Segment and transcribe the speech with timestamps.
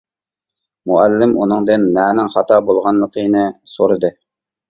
[0.91, 3.43] مۇئەللىم ئۇنىڭدىن نەنىڭ خاتا بولغانلىقىنى
[3.75, 4.11] سورىدى.